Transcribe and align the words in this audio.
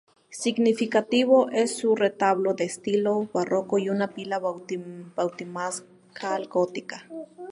Significativo 0.31 1.51
es 1.51 1.77
su 1.77 1.95
retablo 1.95 2.55
de 2.55 2.63
estilo 2.63 3.27
barroco 3.31 3.77
y 3.77 3.87
una 3.89 4.07
pila 4.07 4.39
bautismal 4.39 5.73
gótica. 6.49 7.07